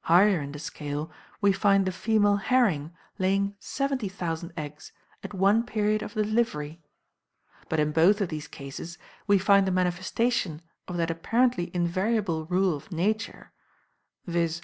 Higher 0.00 0.40
in 0.40 0.50
the 0.50 0.58
scale, 0.58 1.12
we 1.40 1.52
find 1.52 1.86
the 1.86 1.92
female 1.92 2.38
herring 2.38 2.92
laying 3.20 3.54
70,000 3.60 4.52
eggs 4.56 4.90
at 5.22 5.32
one 5.32 5.62
period 5.64 6.02
of 6.02 6.14
delivery. 6.14 6.82
But 7.68 7.78
in 7.78 7.92
both 7.92 8.20
of 8.20 8.28
these 8.28 8.48
cases 8.48 8.98
we 9.28 9.38
find 9.38 9.64
the 9.64 9.70
manifestation 9.70 10.60
of 10.88 10.96
that 10.96 11.12
apparently 11.12 11.70
invariable 11.72 12.46
rule 12.46 12.76
of 12.76 12.90
Nature, 12.90 13.52
viz. 14.26 14.60